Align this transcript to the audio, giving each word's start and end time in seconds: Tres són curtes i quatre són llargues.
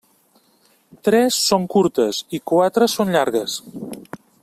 Tres 1.09 1.37
són 1.51 1.69
curtes 1.75 2.23
i 2.39 2.43
quatre 2.53 2.89
són 2.97 3.13
llargues. 3.17 3.63